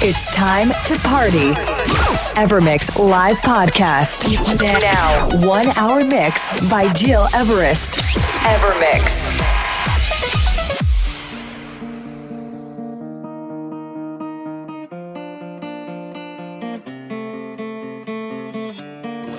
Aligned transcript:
It's 0.00 0.32
time 0.32 0.68
to 0.86 0.96
party. 1.00 1.54
Evermix 2.38 2.96
live 2.96 3.36
podcast. 3.38 4.30
Now, 4.80 5.44
one 5.44 5.66
hour 5.76 6.04
mix 6.04 6.70
by 6.70 6.92
Gil 6.92 7.26
Everest. 7.34 7.94
Evermix. 8.44 9.26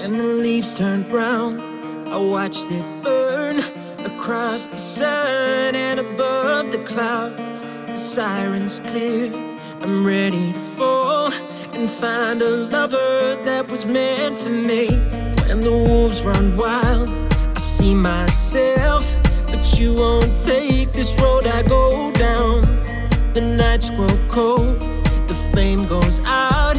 When 0.01 0.17
the 0.17 0.23
leaves 0.25 0.73
turn 0.73 1.03
brown, 1.03 1.61
I 2.09 2.17
watched 2.17 2.67
it 2.69 2.83
burn 3.01 3.59
across 4.05 4.67
the 4.67 4.75
sun 4.75 5.73
and 5.75 6.01
above 6.01 6.73
the 6.73 6.79
clouds. 6.79 7.61
The 7.61 7.95
sirens 7.95 8.81
clear. 8.81 9.48
I'm 9.89 10.05
ready 10.05 10.53
to 10.53 10.59
fall 10.59 11.33
and 11.73 11.89
find 11.89 12.43
a 12.43 12.49
lover 12.49 13.35
that 13.43 13.67
was 13.69 13.87
meant 13.87 14.37
for 14.37 14.51
me. 14.51 14.85
When 15.47 15.61
the 15.61 15.71
wolves 15.71 16.23
run 16.23 16.55
wild, 16.57 17.09
I 17.09 17.59
see 17.59 17.95
myself, 17.95 19.03
but 19.47 19.79
you 19.79 19.95
won't 19.95 20.37
take 20.37 20.93
this 20.93 21.19
road 21.19 21.47
I 21.47 21.63
go 21.63 22.11
down. 22.11 22.85
The 23.33 23.41
nights 23.41 23.89
grow 23.89 24.15
cold, 24.27 24.79
the 25.27 25.37
flame 25.49 25.87
goes 25.87 26.21
out, 26.25 26.77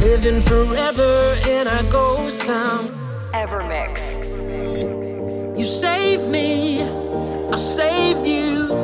living 0.00 0.40
forever 0.40 1.36
in 1.46 1.68
our 1.68 1.82
ghost 1.92 2.40
town. 2.46 2.86
Evermix. 3.34 4.16
You 5.58 5.66
save 5.66 6.26
me, 6.26 6.84
I'll 7.52 7.58
save 7.58 8.26
you. 8.26 8.79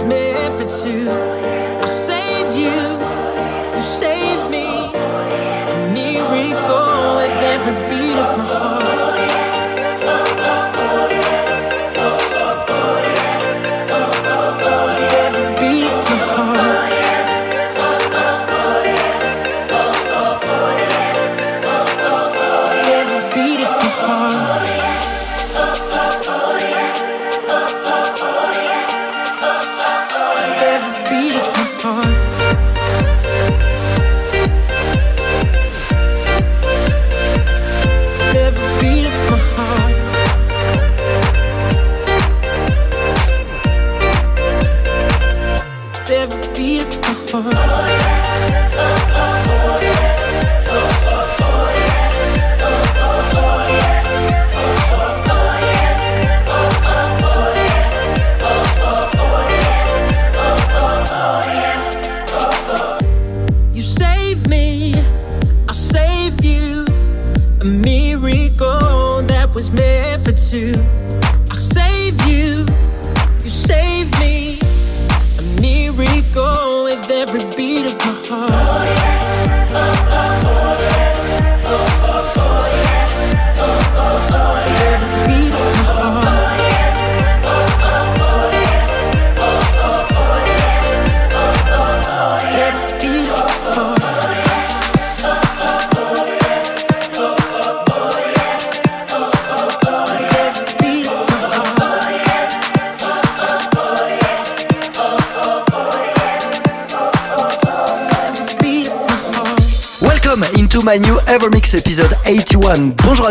Was 0.00 0.08
meant 0.08 0.54
for 0.54 0.86
two. 0.86 1.59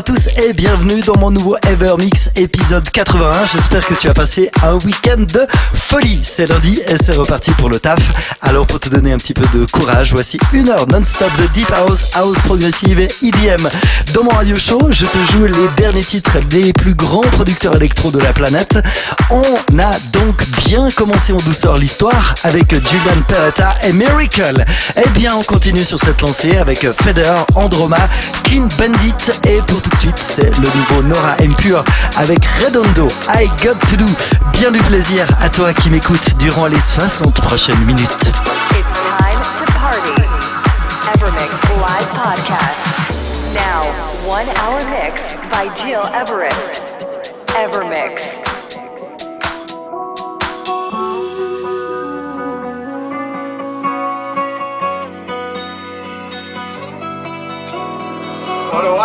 Tous 0.10 0.28
et 0.44 0.54
bienvenue 0.54 1.02
dans 1.02 1.20
mon 1.20 1.30
nouveau 1.30 1.56
Evermix 1.68 2.32
épisode 2.36 2.90
81. 2.90 3.46
J'espère 3.46 3.86
que 3.86 3.94
tu 3.94 4.10
as 4.10 4.14
passé 4.16 4.50
un 4.64 4.74
week-end 4.84 5.22
de 5.22 5.46
folie. 5.76 6.22
C'est 6.24 6.48
lundi 6.48 6.80
et 6.88 6.98
c'est 6.98 7.12
reparti 7.12 7.52
pour 7.52 7.70
le 7.70 7.80
taf. 7.80 8.00
Alors 8.42 8.66
pour 8.66 8.80
te 8.80 8.90
donner 8.90 9.14
un 9.14 9.20
petit 9.20 9.36
peu 9.36 9.46
de 9.56 9.66
courage, 9.66 10.12
voici 10.12 10.40
une 10.52 10.70
heure 10.70 10.88
non-stop 10.88 11.32
de 11.38 11.46
Deep 11.54 11.72
House, 11.72 12.06
House 12.16 12.40
progressive 12.40 13.00
et 13.00 13.10
EDM. 13.22 13.70
Dans 14.16 14.24
mon 14.24 14.32
radio 14.32 14.56
show, 14.56 14.80
je 14.90 15.06
te 15.06 15.18
joue 15.32 15.46
les 15.46 15.68
derniers 15.78 16.04
titres 16.04 16.40
des 16.50 16.74
plus 16.74 16.96
grands 16.96 17.22
producteurs 17.22 17.76
électro 17.76 18.10
de 18.10 18.18
la 18.18 18.34
planète. 18.34 18.80
On 19.30 19.78
a 19.78 19.92
donc 20.12 20.44
bien 20.66 20.88
commencé 20.96 21.34
en 21.34 21.38
douceur 21.38 21.78
l'histoire 21.78 22.34
avec 22.44 22.72
Julian 22.72 23.22
Peretta 23.28 23.76
et 23.84 23.94
Miracle. 23.94 24.66
Eh 24.98 25.10
bien, 25.10 25.36
on 25.36 25.44
continue 25.44 25.86
sur 25.86 26.00
cette 26.00 26.20
lancée 26.22 26.58
avec 26.58 26.88
Feder, 26.94 27.44
Androma, 27.54 28.10
Clean 28.46 28.68
Bandit 28.80 29.14
et 29.48 29.62
pour 29.68 29.80
tout 29.84 29.90
de 29.92 29.99
suite, 30.00 30.18
c'est 30.18 30.50
le 30.58 30.68
nouveau 30.68 31.04
Nora 31.04 31.36
Impure 31.42 31.84
avec 32.16 32.40
Redondo, 32.64 33.10
I 33.36 33.48
Got 33.62 33.76
To 33.90 33.98
Do. 33.98 34.06
Bien 34.54 34.72
du 34.72 34.80
plaisir 34.80 35.28
à 35.42 35.50
toi 35.50 35.74
qui 35.74 35.90
m'écoutes 35.90 36.38
durant 36.38 36.68
les 36.68 36.80
60 36.80 37.34
prochaines 37.42 37.84
minutes. 37.86 38.32
It's 38.72 39.02
time 39.18 39.42
to 39.58 39.66
party. 39.74 40.22
Evermix 41.14 41.60
live 41.76 42.10
podcast. 42.12 42.96
Now, 43.54 43.84
one 44.26 44.48
hour 44.62 44.80
mix 44.90 45.36
by 45.52 45.68
Gil 45.76 46.04
Everest. 46.16 47.06
Evermix. 47.58 48.40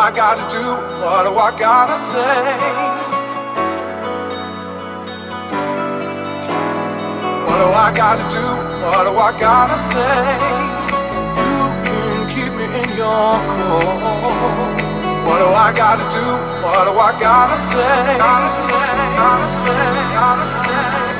I 0.04 0.10
gotta 0.10 0.44
do? 0.52 0.60
What 1.00 1.24
do 1.24 1.32
I 1.32 1.50
gotta 1.58 1.96
say? 1.96 2.36
What 7.48 7.56
do 7.56 7.68
I 7.72 7.88
gotta 7.96 8.26
do? 8.28 8.44
What 8.84 9.04
do 9.08 9.16
I 9.16 9.32
gotta 9.40 9.78
say? 9.80 10.26
You 11.40 11.56
can 11.88 12.28
keep 12.28 12.52
me 12.52 12.66
in 12.82 12.88
your 13.00 13.40
core. 13.48 13.96
What 15.24 15.38
do 15.40 15.48
I 15.48 15.72
gotta 15.74 16.04
do? 16.12 16.26
What 16.60 16.84
do 16.84 16.92
I 17.00 17.12
gotta 17.18 17.58
say? 17.72 18.18
Gotta 18.20 18.50
say, 18.60 18.84
gotta 19.16 19.48
say, 19.64 19.88
gotta 20.20 20.44
say, 20.52 20.68
gotta 20.68 20.68
say, 20.68 21.13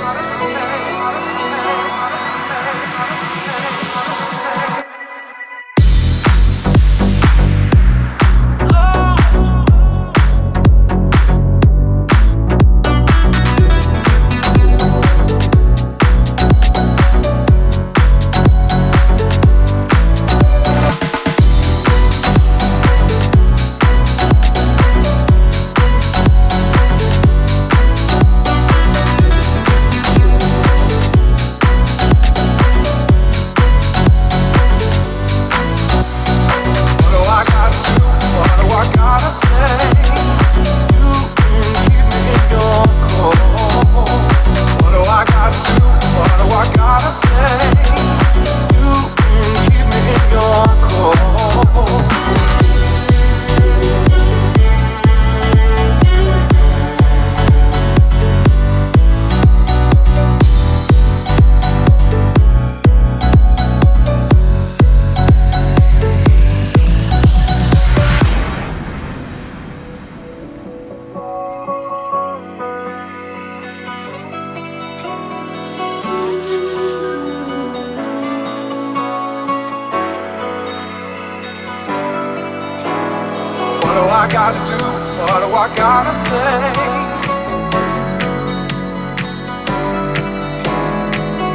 Gotta 84.31 84.59
do? 84.67 84.79
What 85.23 85.41
do 85.41 85.49
I 85.55 85.69
gotta 85.77 86.15
say? 86.15 86.73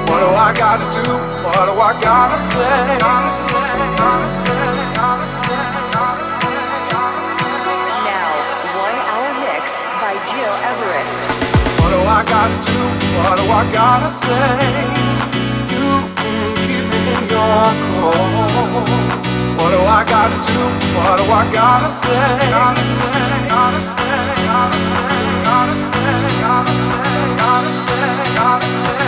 What 0.08 0.20
do 0.22 0.30
I 0.30 0.54
gotta 0.56 0.86
do? 0.96 1.04
What 1.44 1.66
do 1.66 1.74
I 1.82 1.94
gotta 2.00 2.40
say? 2.40 2.98
Now, 8.08 8.32
one 8.80 9.00
hour 9.12 9.32
mix 9.44 9.64
by 10.00 10.14
Gil 10.30 10.54
Everest. 10.72 11.22
What 11.82 11.90
do 11.92 12.00
I 12.08 12.24
gotta 12.24 12.58
do? 12.70 12.80
What 13.26 13.36
do 13.36 13.46
I 13.52 13.64
gotta 13.74 14.10
say? 14.24 14.56
You 15.74 15.88
can 16.16 16.54
keep 16.56 16.86
me 16.92 17.02
in 17.18 17.24
your 17.34 17.74
core. 18.00 19.09
What 19.70 19.84
do 19.84 19.88
I 19.88 20.04
gotta 20.04 20.34
do? 20.50 20.62
What 20.98 21.18
do 21.18 21.26
I 21.32 21.46
gotta 21.54 21.92
say? 21.92 22.50
Gotta 22.50 22.82
say, 22.82 23.48
gotta 23.48 23.78
say, 23.78 24.50
gotta 24.50 24.74
say, 24.74 25.46
gotta 25.46 25.70
say, 25.94 26.42
gotta 26.42 27.70
say, 27.86 28.34
gotta 28.34 28.66
say, 28.66 28.98
say. 28.98 28.99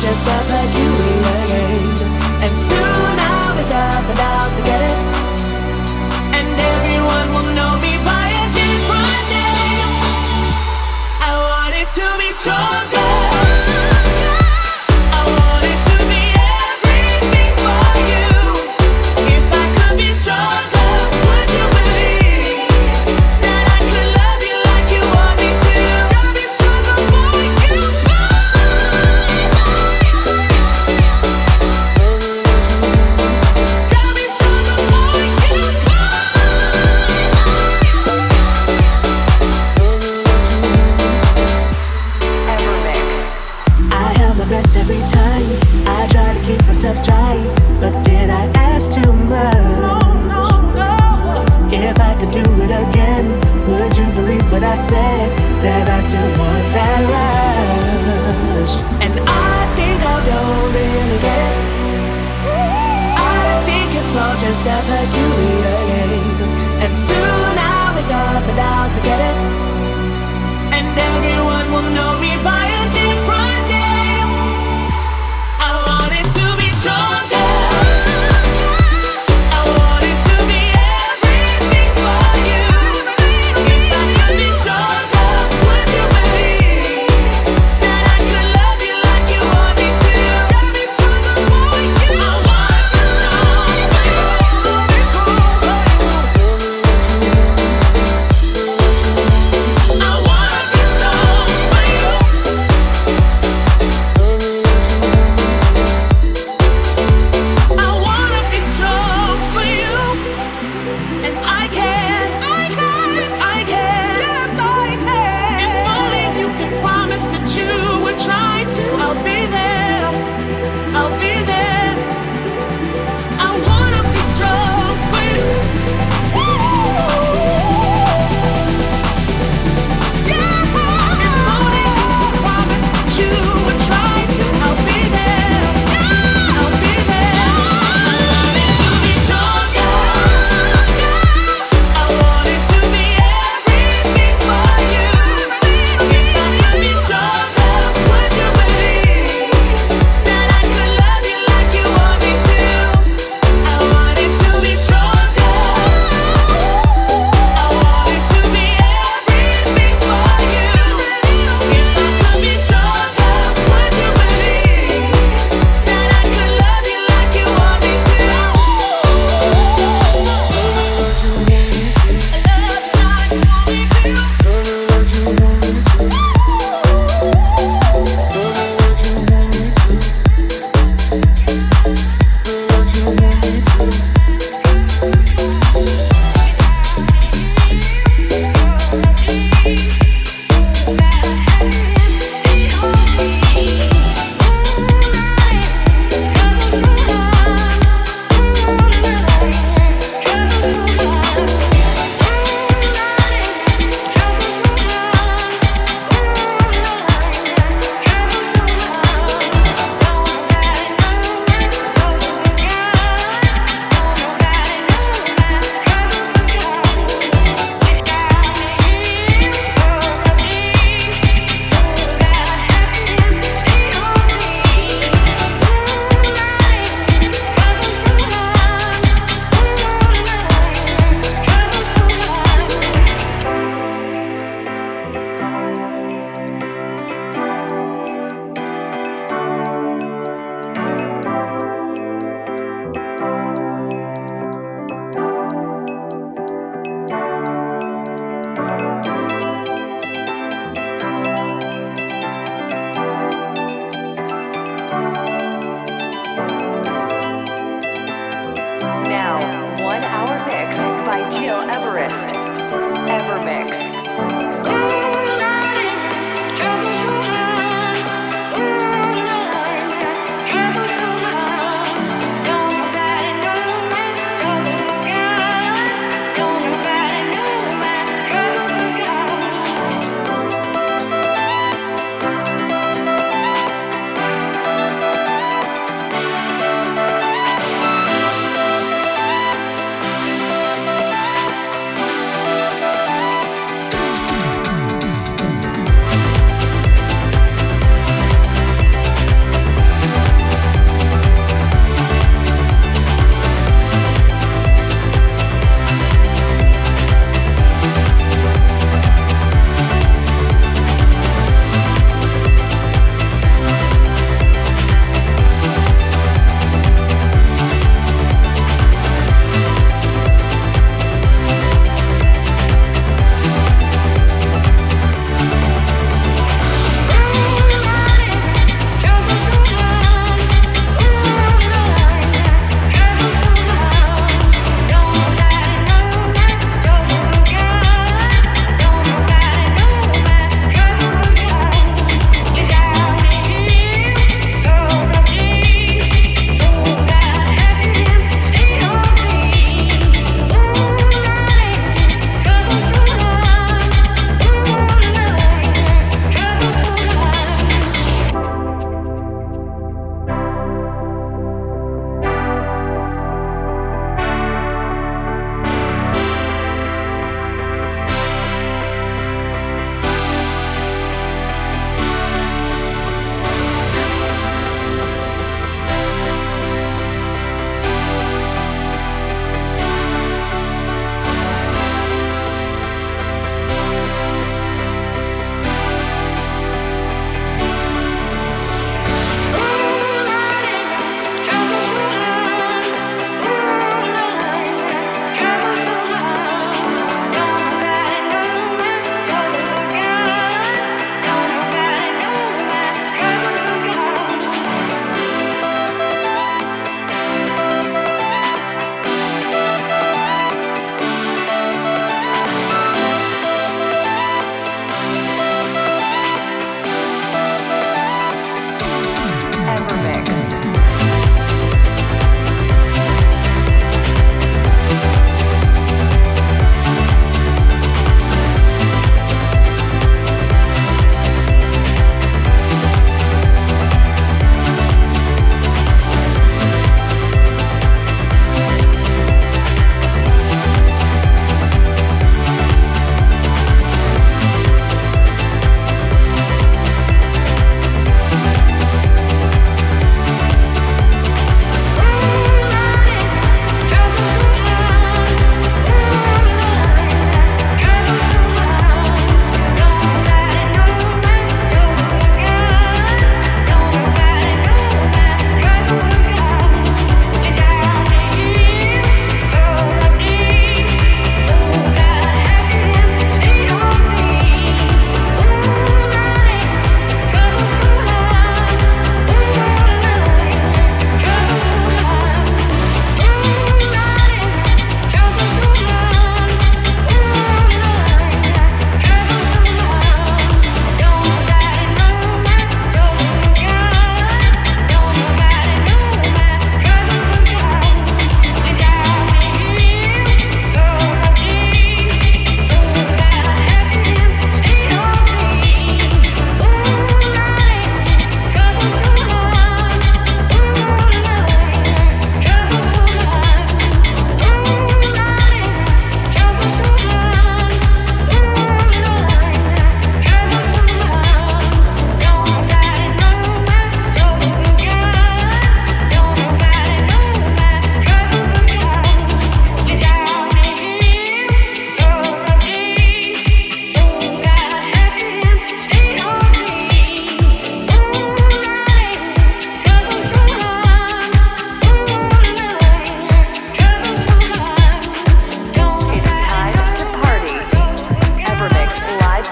Think 0.00 0.43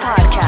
Podcast. 0.03 0.42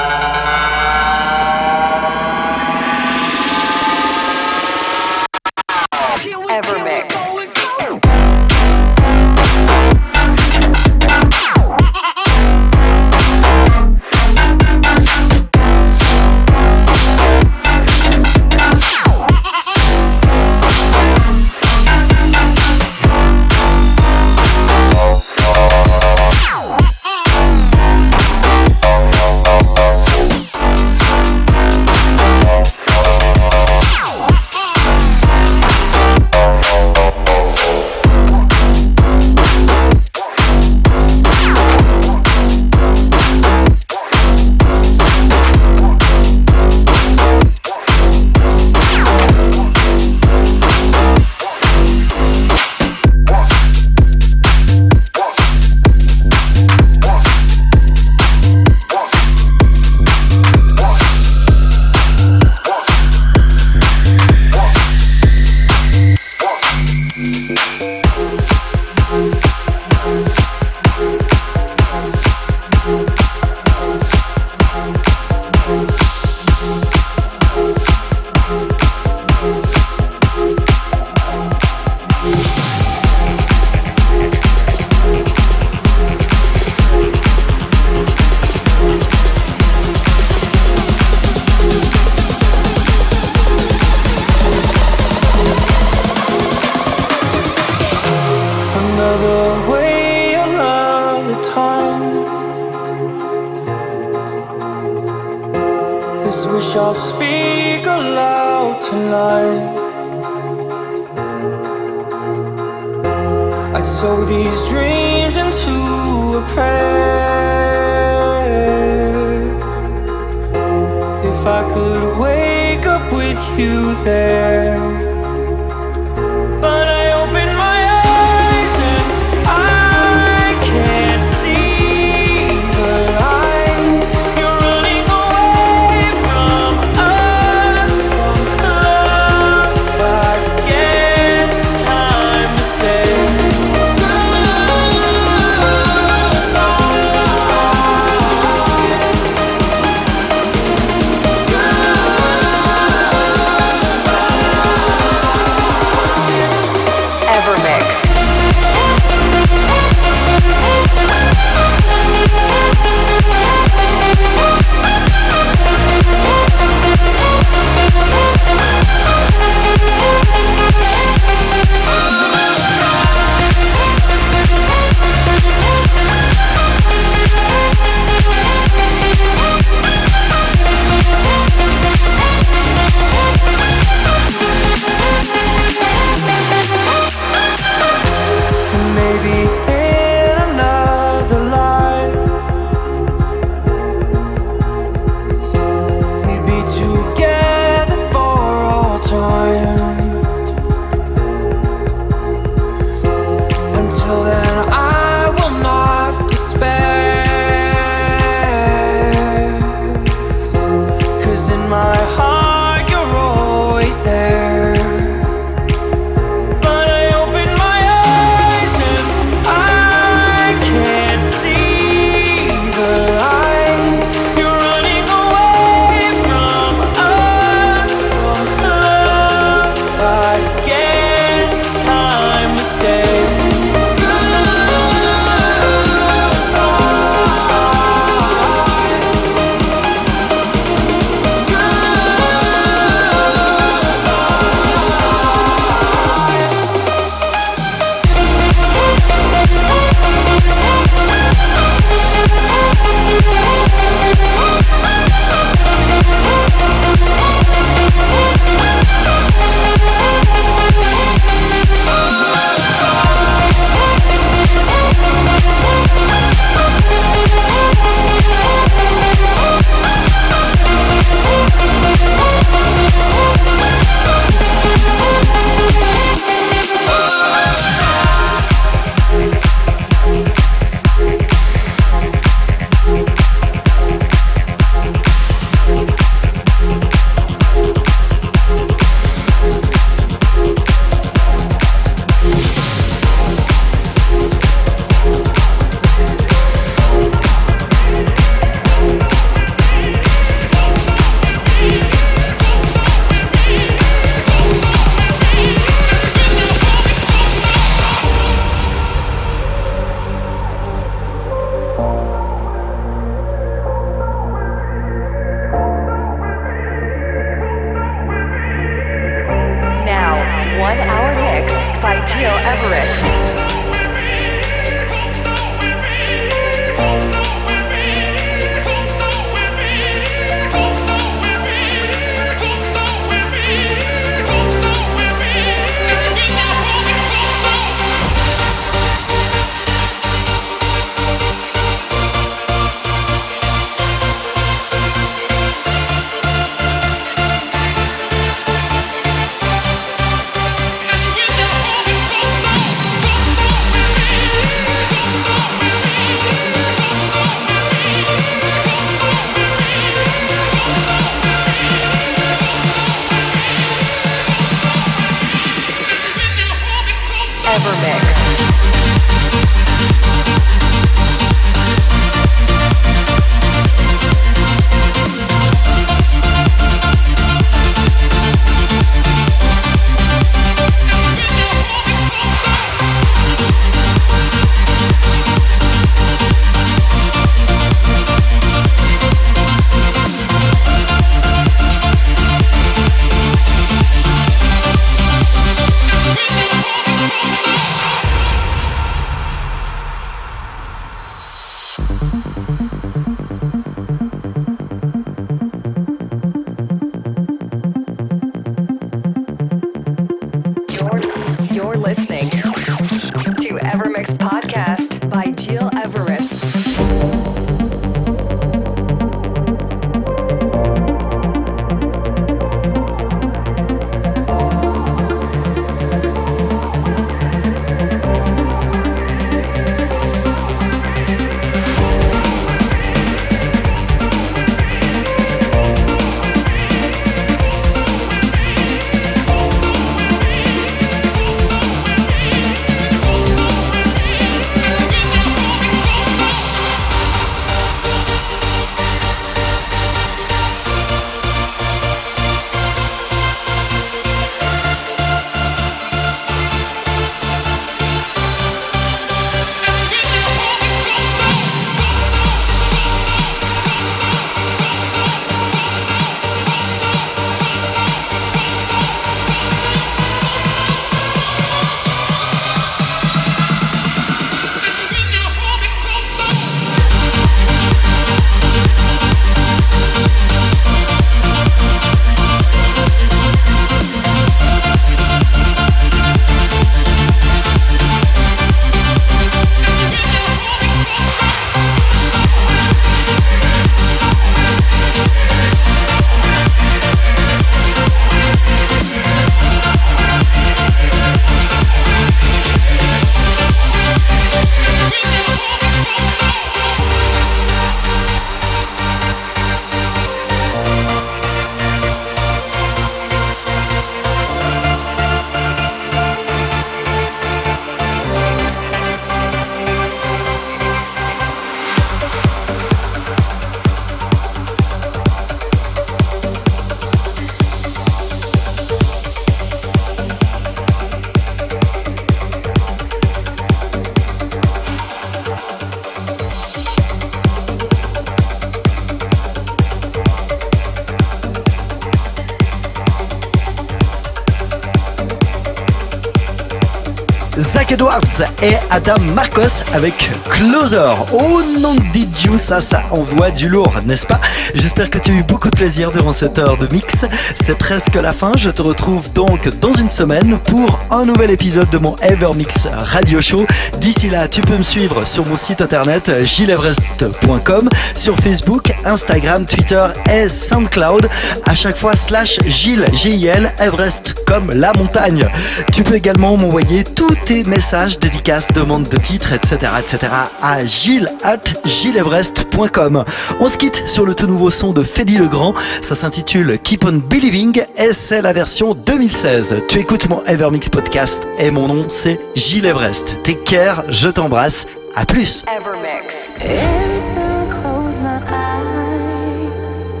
Et 548.42 548.54
Adam 548.70 548.98
Marcos 549.14 549.62
avec 549.72 550.10
Closer. 550.30 550.92
Oh 551.12 551.40
non, 551.60 551.76
you? 552.24 552.36
Ça, 552.36 552.60
ça 552.60 552.82
envoie 552.90 553.30
du 553.30 553.48
lourd, 553.48 553.74
n'est-ce 553.84 554.08
pas? 554.08 554.20
J'espère 554.54 554.90
que 554.90 554.98
tu 554.98 555.12
as 555.12 555.14
eu 555.14 555.22
beaucoup 555.22 555.50
de 555.50 555.54
plaisir 555.54 555.92
durant 555.92 556.10
cette 556.10 556.36
heure 556.38 556.56
de 556.56 556.66
mix. 556.72 557.04
C'est 557.36 557.56
presque 557.56 557.94
la 557.94 558.12
fin. 558.12 558.32
Je 558.36 558.50
te 558.50 558.60
retrouve 558.60 559.12
donc 559.12 559.48
dans 559.60 559.72
une 559.72 559.88
semaine 559.88 560.36
pour 560.46 560.80
un 560.90 561.04
nouvel 561.04 561.30
épisode 561.30 561.70
de 561.70 561.78
mon 561.78 561.96
Evermix 561.98 562.66
Radio 562.66 563.20
Show. 563.20 563.46
D'ici 563.78 564.10
là, 564.10 564.26
tu 564.26 564.40
peux 564.40 564.56
me 564.56 564.64
suivre 564.64 565.06
sur 565.06 565.24
mon 565.24 565.36
site 565.36 565.60
internet 565.60 566.10
gileverest.com, 566.24 567.68
sur 567.94 568.16
Facebook, 568.16 568.72
Instagram, 568.84 569.46
Twitter 569.46 569.86
et 570.12 570.28
SoundCloud. 570.28 571.08
À 571.46 571.54
chaque 571.54 571.76
fois, 571.76 571.94
slash 571.94 572.40
Gilles, 572.46 572.86
G-I-L, 572.92 573.54
Everest 573.60 574.16
comme 574.26 574.50
la 574.50 574.72
montagne. 574.72 575.28
Tu 575.72 575.84
peux 575.84 575.94
également 575.94 576.36
m'envoyer 576.36 576.82
tous 576.82 577.14
tes 577.24 577.44
messages 577.44 577.75
messages, 577.76 577.98
dédicaces, 577.98 578.52
demandes 578.52 578.88
de 578.88 578.96
titres, 578.96 579.34
etc., 579.34 579.72
etc. 579.78 580.12
à 580.40 580.64
gilles 580.64 581.10
at 581.22 581.40
gilleverest.com. 581.64 583.04
On 583.38 583.48
se 583.48 583.58
quitte 583.58 583.86
sur 583.86 584.06
le 584.06 584.14
tout 584.14 584.26
nouveau 584.26 584.50
son 584.50 584.72
de 584.72 584.82
Fedi 584.82 585.18
Legrand. 585.18 585.52
Ça 585.82 585.94
s'intitule 585.94 586.58
Keep 586.58 586.84
on 586.86 586.98
Believing 586.98 587.62
et 587.76 587.92
c'est 587.92 588.22
la 588.22 588.32
version 588.32 588.74
2016. 588.74 589.56
Tu 589.68 589.78
écoutes 589.78 590.08
mon 590.08 590.24
Evermix 590.24 590.70
podcast 590.70 591.26
et 591.38 591.50
mon 591.50 591.68
nom 591.68 591.84
c'est 591.88 592.18
Gilles 592.34 592.64
Everest. 592.64 593.14
Take 593.22 593.44
care, 593.44 593.84
je 593.90 594.08
t'embrasse. 594.08 594.66
À 594.94 595.04
plus. 595.04 595.44
Evermix. 595.46 596.32
Every 596.40 597.02
time 597.02 597.42
I 597.42 597.50
close 597.50 598.00
my 598.00 598.18
eyes, 598.32 600.00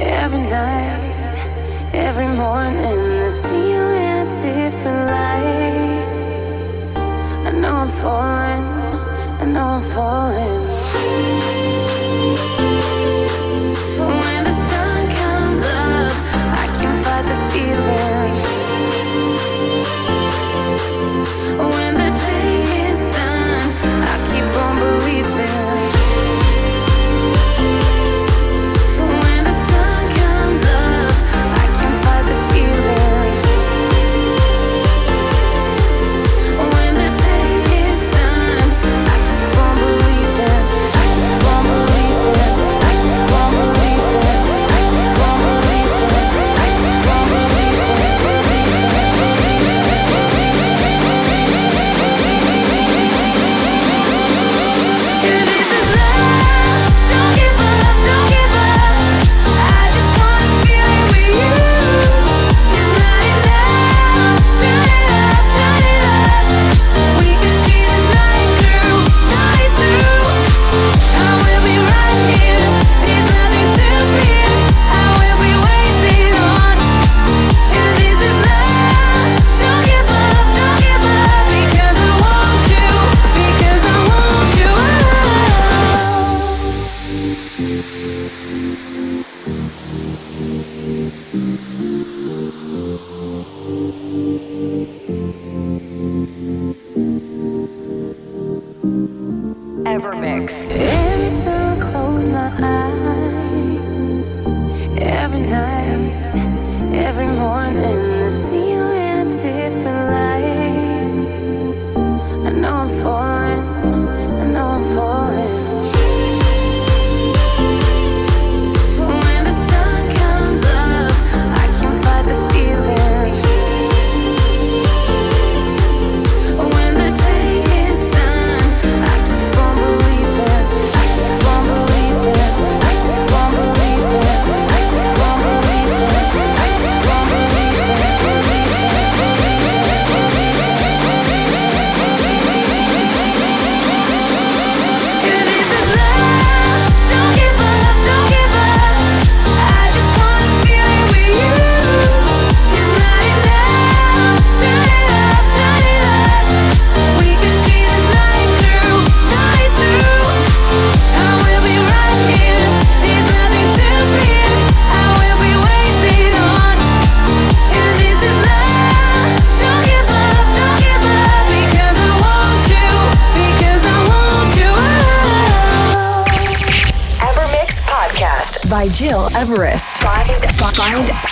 every 0.00 0.40
night, 0.40 1.38
every 1.94 2.26
morning, 2.26 3.22
I 3.24 3.28
see 3.28 3.54
you 3.54 3.80
in 3.80 4.26
a 4.26 4.28
different 4.28 5.06
light. 5.06 5.65
I'm 7.86 7.92
falling, 7.92 9.52
know 9.52 9.64
I'm 9.64 9.80
falling. 9.80 10.62
When 13.96 14.42
the 14.42 14.50
sun 14.50 15.08
comes 15.08 15.64
up, 15.64 16.16
I 16.50 16.66
can 16.80 16.92
fight 17.04 17.26
the 17.28 17.36
feeling. 17.52 18.25